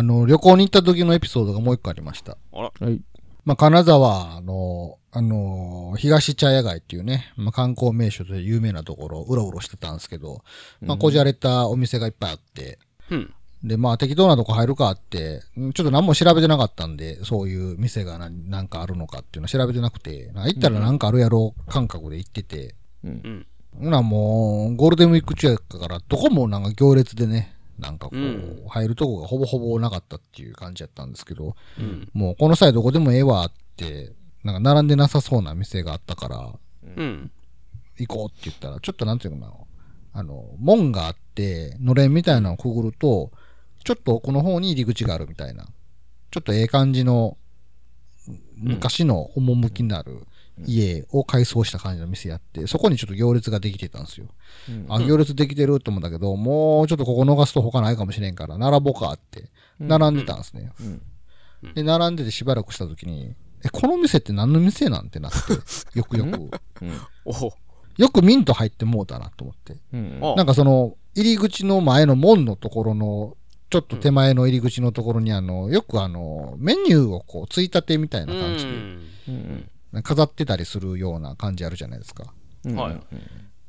[0.00, 2.38] あの、旅行に行った時のエピソードがもう一個ありました。
[2.54, 2.72] あら。
[2.80, 3.02] はい。
[3.44, 10.42] まあ、金沢の、あの、東茶屋街っていうね、まあ、観光名所で有名なところをうろうろしてたんですけど、
[10.80, 12.78] まあ、こじゃれたお店がいっぱいあって、
[13.10, 13.34] うん。
[13.62, 22.74] で、まあ、適当なとこ入るかって、んちょっと何も調べてなかったんで、そういう店が何なんかあるのかっていうの調べてなくて、行ったらなんかあるやろう感覚で行ってて、
[23.04, 23.10] うん。
[23.22, 23.46] うん。
[23.84, 32.08] ほなもう、ゴールデンウィーク中やから、どこもなんか行列でね、なんかこう入るとこがほぼほぼなかったっていう感じやったんですけど、うん。
[32.12, 34.12] もうこの際どこでもええわって、
[34.44, 36.52] なんか並んでなさそうな店があったから、
[36.96, 37.30] うん。
[37.98, 39.54] 行こうって言ったら、ちょっとなんていうのかな、
[40.12, 43.30] あの、門があって、のれんみたいなのをくぐると、
[43.84, 45.66] ちょっと奥の方に入り口があるみたいな、
[46.30, 47.36] ちょっとええ感じの、
[48.56, 50.26] 昔の趣のある
[50.66, 54.26] 家を改装した感じの店やって、そこにちょっと行列ができてたんですよ。
[54.88, 60.72] あ、行列できてると思うんだけど、もうちょっとここ逃すと他ないかもしれんから、並ぼうかって、並んでたんですね。
[60.80, 61.74] うん。
[61.74, 65.38] で、並んでてしばらくした時に、え、この店って何の店なんてなって、
[65.98, 66.50] よくよく。
[67.96, 69.76] よくミント入ってもうたなと思って。
[69.92, 70.18] うん。
[70.22, 73.36] あなんかその、入り口の前の門のところの、
[73.68, 79.68] ちょっと手前の入り口のところにあの、よくあの、メニューをこう、ついたてみたいな感じで、うん。
[80.02, 82.32] 飾ってたりするような感じあるじゃないですか。
[82.64, 82.76] うん。
[82.76, 83.00] はい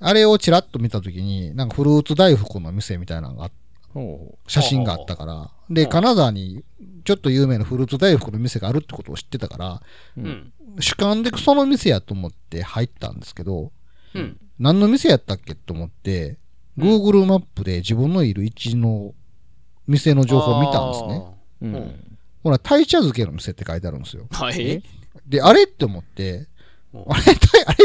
[0.04, 3.52] あれをチラッと見たときに、なんかフルーツ大福の店みたいなのがあっ
[3.94, 6.64] ほ写真があったから、で、金沢に
[7.04, 9.82] ちょっと有名なフルーツ大福の店があるってことを知ってたから、
[10.18, 10.22] う。
[10.22, 10.24] う。
[10.24, 10.54] ん。
[10.80, 13.72] 主観でその店やと思って入ったんですけど、
[14.14, 14.38] うん。
[14.60, 16.38] 何の店やったっけと思って、
[16.78, 19.14] Google マップで自分のいる位置の
[19.88, 21.26] 店の情報を見たんですね。
[21.62, 22.11] うん。
[22.44, 24.28] うんほら、鯛茶漬けの店って書いてあるんですよ。
[24.32, 24.84] はい。
[25.28, 26.48] で、あれって思って、
[26.94, 27.78] うんあれ、鯛 あれ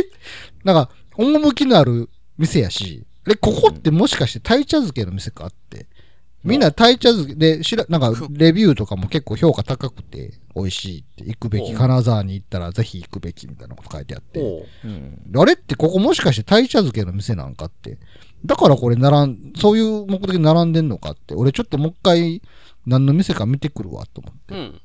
[0.65, 5.87] なんか、趣のある店やし、あれ、ここってもしかして鯛茶漬けの店かって。
[6.47, 14.41] みんな鯛茶漬けで、しら、なんか、レビューとかも結構評価高くて、美味しいって、行くべき、うん金沢に行ったらぜひ行くべきみたいなこと書いてあって。
[14.41, 14.67] おう。
[14.85, 15.21] うん。
[15.35, 17.99] あれってここもしかして鯛茶漬けの店なんかって。
[18.45, 21.35] だからこれ並ん、そういう目的で並んでんのかって。
[21.35, 22.43] 俺ちょっともう一回
[22.87, 24.55] 何の店か見てくるわと思って。
[24.55, 24.81] うん。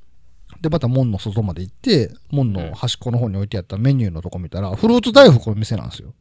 [0.61, 6.13] で、また門の外まで行って、門の端っこの方に置いてあったメニューのとこ見たら、フルーツ大福の店なんですよ。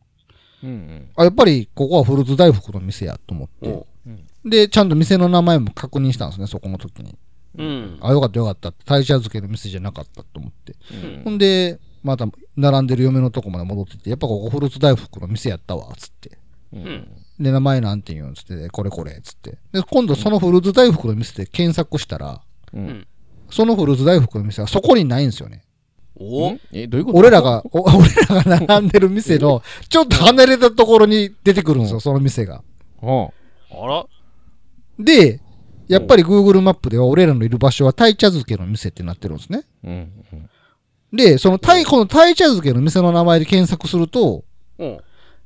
[0.62, 1.10] うん。
[1.16, 3.86] あ、やっぱりここはフルーツ大福の店やと思ってお。
[4.46, 4.50] う。
[4.50, 7.16] で、ちゃんと店の名前も確認したんですね、そこの時に。
[7.58, 7.98] うん。
[8.00, 8.84] あ、よかったよかったって。
[8.84, 10.74] 鯛茶漬けの店じゃなかったと思って。
[10.92, 12.26] うんほんで、また
[12.56, 16.38] 並んでる嫁のとこまで戻ってって、やっぱここフルーツ大福の店やったわ、つって。
[16.72, 17.08] うん。
[17.38, 19.58] で、名前なんて言うんつって、これこれ、つって。
[19.72, 22.40] で、今度そのフルーツ大福の店で検索したら、
[22.72, 23.06] うん。
[23.50, 25.62] そのフルーツ大福の店はそこにないんですよね。
[26.16, 26.56] お？
[26.72, 27.18] え、どういうこと？
[27.18, 32.62] 俺らが、お 俺らが並んでる店の、ちょっと離れたところに出てくるんですよ、その店が。
[33.00, 33.30] は
[33.70, 34.06] あら？
[34.98, 35.40] で、
[35.88, 39.62] やっぱり Google マップでは俺らのいる場所は鯛茶漬けの店ってなってるんですね。
[39.84, 39.88] あ。
[39.88, 40.12] うん。
[41.12, 44.44] で、その鯛、この鯛茶漬けの店の名前で検索すると、
[44.78, 45.00] うん。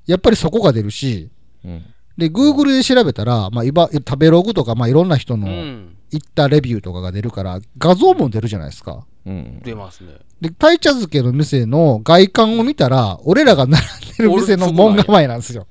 [0.07, 1.31] やっぱりそこが出るし、
[1.65, 1.85] うん。
[2.17, 5.97] で、Google で調べたら、まあ、今、食べログとか、まあ、いろんな人うのん。
[6.11, 9.05] 行ったレビューとかが出るから、画像も出るじゃないですか。
[9.27, 9.61] うん。
[9.65, 10.13] 出ますね。
[10.41, 15.67] で、鯛茶漬けの店の外観を見たら、俺らが並んでる店の門構えなんですよ。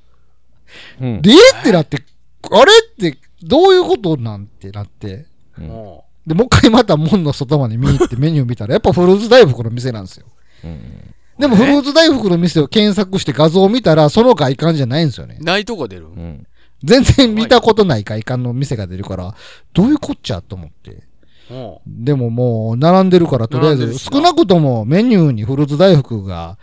[0.99, 1.21] うん。
[1.21, 2.03] でってなって、
[2.51, 5.25] あれって、どういうことなんてなって。
[5.57, 10.25] うんおで、もう一回また門の外まで見に行ってメニュー見たら、やっぱフルーツ大福の店なんですよ。
[10.63, 11.13] うん。
[11.37, 15.43] でもフルーツ大福の店を検索して画像を見たら、その外観じゃないんですよねう。。
[15.43, 16.07] ないとこ出る。
[16.07, 16.47] うん。
[16.83, 19.35] 全然見たことない外観の店が出るから、
[19.73, 21.03] どういうこっちゃと思って。
[21.51, 26.57] おうでももう、並んでるから、とりあえず、並んでるしな少なくともメニューにフルーツ大福が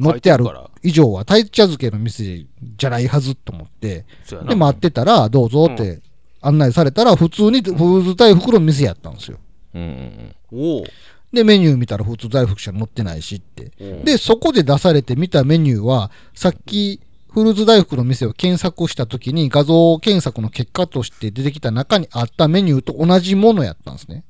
[0.00, 2.46] 載ってある書いてるから以上は、鯛茶漬けの店
[2.76, 4.50] じゃないはずと思って、そうやな。
[4.50, 6.00] で、待ってたら、どうぞって
[6.40, 9.38] 案内されたら、普通にフルーツ大福の店やったんですよ。
[9.74, 10.34] うん。
[10.52, 10.84] おう
[11.34, 13.72] で、メニュー見たらフルーツ大福しか載ってないしって。
[13.80, 17.00] おうで、そこで出されて見たメニューは、さっき、
[17.32, 24.24] フルーツ大福の店を検索した時に画像検索の結果として出てきた中にあったメニューと同じものやったんですね。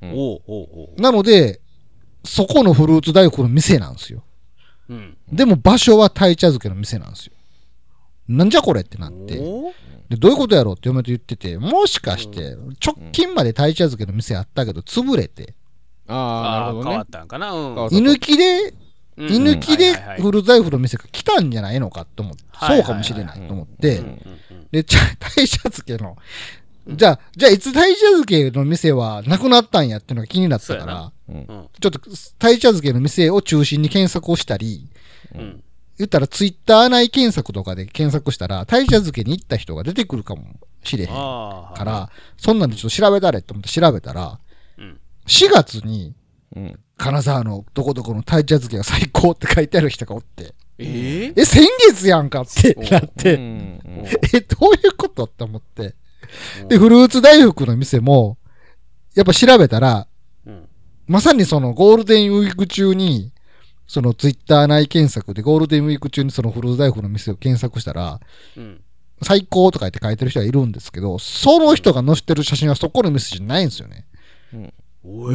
[0.00, 1.60] おうおうおうなので、
[2.24, 4.22] そこのフルーツ大福の店なんですよ。
[4.88, 5.16] うん。
[5.32, 7.32] でも場所は鯛茶漬けの店なんですよ。
[8.28, 9.34] なんじゃこれってなって。
[10.08, 15.54] で、どういうことやろうって嫁と言ってて、もしかして、直近まで鯛茶漬けの店あったけど、潰れて、
[16.08, 17.06] ああ、なああ、るほどね変わっ。
[17.08, 17.52] たんかな？
[17.52, 18.74] うん居抜きで、
[19.16, 24.14] うん居抜きでフルーツ大福の店が来たんじゃないのかと思って、はいはいはいそうかもしれないと思って、うんうんう
[24.54, 26.16] んで、ちゃ鯛茶 漬けの、
[26.88, 31.36] じゃあ、じゃあいつ鯛茶漬けの店はなくなったんやっていうのが気になったからそうん。
[31.36, 32.00] うんちょっと
[32.40, 34.88] 鯛茶漬けの店を中心に検索をしたり、
[35.34, 35.62] うん
[35.96, 40.42] 言ったらツイッター内検索とかで検索したら、大茶漬けに行った人が出てくるかも
[40.82, 41.84] しれへんかああ。
[41.84, 44.38] ら、そんなんでちょっと調べたれと思って調べたら、うん。
[45.26, 46.14] 4月に
[46.56, 46.78] うん。
[46.96, 55.94] 金沢のどこどこの大茶漬けが最高って書いてある人がおって、えええ、先月やんかってなっうて、んうん え、どういうことって思って。
[56.68, 58.38] で、フルーツ大福の店も、
[59.14, 60.06] やっぱ調べたら、
[60.46, 60.68] うん。
[61.06, 63.32] まさにそのゴールデンウィーク中に、
[63.86, 68.20] そのツイッター内検索でゴールデンウィーク中にそのフルーツ大福の店を検索したら、
[68.56, 68.80] うん。
[69.22, 74.06] 最高とか言って書いてる人がいるんですけど、その人が載せてる写真はそこの店じゃないんですよね。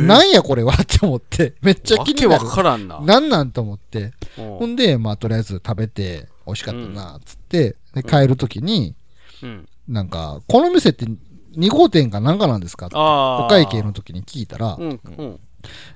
[0.07, 2.55] なんやこれはって思って、 めっちゃ気わけわになる。
[2.55, 2.99] からんな。
[3.01, 4.13] なんなんと思って。
[4.37, 8.95] うんほんで、まあとりあえず食べて美味しかったな、つって、で帰るときに、
[9.43, 9.67] うん。
[9.87, 12.87] なんか、この店って2号店かなんかなんですか？
[12.87, 12.95] って。
[12.97, 14.99] お会計の時に聞いたら、うん。
[15.17, 15.39] うん。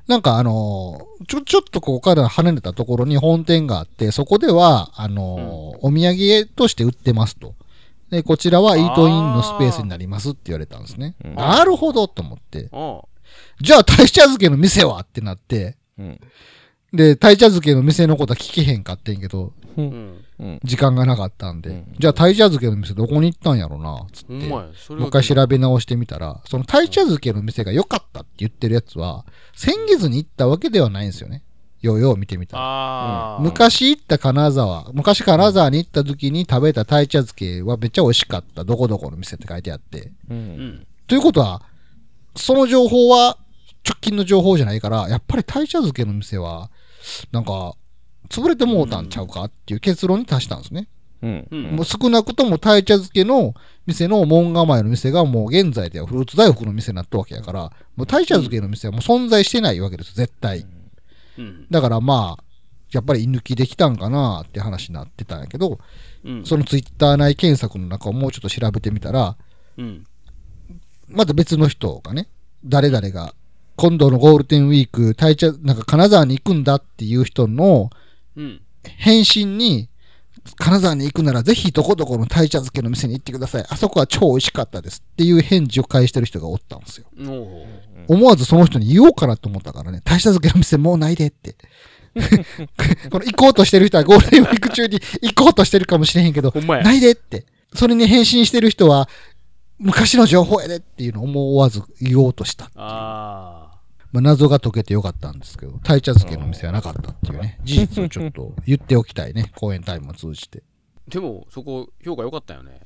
[0.08, 7.54] なんかあのーちょ、ちょっとここから離れたところに本店があって、そこでは、あのーお土産として売ってますと。
[8.10, 11.16] で、こちらはイートインのスペースになりますって言われたんですね。
[11.24, 12.70] うんなるほどと思って。
[13.60, 15.00] あじゃあ、鯛茶漬けの店は？
[15.00, 16.20] ってなって、うん。
[16.94, 19.82] で、鯛茶漬けの店のことは聞けへんかってんけど、あ。
[19.82, 19.82] う。
[19.82, 20.26] うんん。
[20.40, 20.60] うん。
[20.64, 24.34] 時間がなかったんで、うんじゃあ鯛茶漬けの店どこに行ったんやろな、つって。
[24.48, 24.74] もう
[25.08, 29.26] 一回調べ直してみたら、その鯛茶漬けの店が良かったって言ってるやつは、
[29.56, 31.44] 先月に行ったわけではないんですよね。
[31.82, 32.64] ようよう見てみたら。
[32.64, 33.40] ああ。
[33.42, 38.64] 昔行った金沢、昔金沢に行った時に食べた鯛茶漬けはめっちゃ美味しかった。
[38.64, 40.12] どこどこの店って書いてあって。
[40.30, 40.34] う。
[40.34, 40.88] うんん。
[41.08, 41.62] ということは、
[42.36, 43.38] その情報は
[43.88, 46.72] 直近の情報じゃないから、やっぱり鯛茶漬けの店は、
[47.32, 47.76] なんか、
[48.30, 50.88] 潰れてもうたんちゃうかっていう結論に達したんですね。
[51.22, 51.48] うん。
[51.52, 53.54] うんもう少なくとも鯛茶漬けの
[53.86, 60.66] 店の門構えの店がもう現在ではフルーツ大福の店になったわけやから、もう鯛茶漬けの店はもう存在してないわけです、絶対。
[61.38, 61.68] うん。
[61.70, 62.44] だからまあ、
[62.92, 65.80] やっぱり居抜きできたんかなって話になってたんやけど、
[66.24, 66.46] うん。
[66.46, 69.36] そのツイッター内検索の中をもうちょっと調べてみたら、
[69.78, 70.04] うん。
[71.14, 72.28] また別の人がね、
[72.66, 73.34] 誰々が、
[73.76, 77.90] 今度のゴールデンウィーク、鯛茶、なんか金沢に行くんだっていう人の
[78.36, 78.62] うん。
[78.84, 79.90] 返信に、
[80.58, 83.66] 金沢に行くならぜひどこどこの鯛茶漬けの店に行ってください。
[83.70, 87.06] あそこは超美味しかったですっていう返事を返してる人がおったんですよ。
[88.08, 91.56] 思わずその人に言おうかなと思ったからね、鯛茶漬けの店もうないでって。
[93.10, 96.54] この行こうとしてる人はゴールデンウィーク中に行こうとしてるかもしれへんけど。
[96.62, 97.46] ないでって。
[97.74, 99.10] それに返信してる人は、
[99.84, 102.66] 昔の情報やでっていうのを思わず言おうとした。
[102.76, 103.80] ああ。
[104.14, 110.64] まあ、謎が解けてよかったんですけど、鯛茶漬けの店はなかったっていうね、 事実をちょっと言っておきたいね、公演タイムを通じて。
[111.10, 112.80] でも、そこ、評価良かったよね。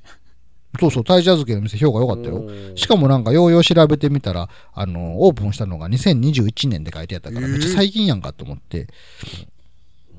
[0.79, 2.43] そうそう、鯛茶漬けの店評価良かったよ。
[2.43, 8.87] よしかもなんか、ようよう調べてみたら、あの、オープンしたのが2021年で書いてあったから、えーめっちゃ最近やんかと思って。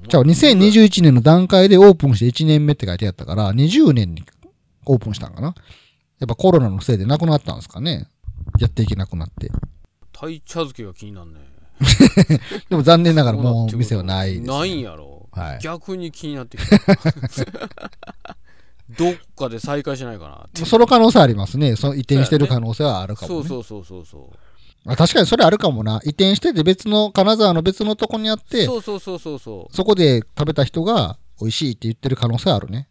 [0.09, 4.23] じゃあ、2021年の段階でオープンして1年目って書いてあったから、20年に
[4.85, 5.55] オープンしたんかな
[6.19, 8.09] やっぱコロナのせいでなくなったんですかね
[8.59, 9.51] やっていけなくなって。
[10.13, 11.41] 鯛茶漬けが気になるね。
[12.69, 14.47] でも残念ながらもう店はないです、ね。
[14.47, 15.29] ないんやろ。
[15.31, 16.77] はい逆に気になってきた。
[18.99, 20.65] どっかで再開しないかなって。
[20.65, 21.77] その可能性ありますね。
[21.77, 23.49] その移転してる可能性はあるかも、ね。
[23.49, 24.33] そうそうそうそうそ
[24.87, 24.91] う。
[24.91, 26.01] あ確かにそれあるかもな。
[26.05, 29.77] 移転してて別の、金沢の別のとこにあって、そうそうそうそうそう。
[29.77, 32.89] そこで食べた人が美味しいって言ってる可能性あるね。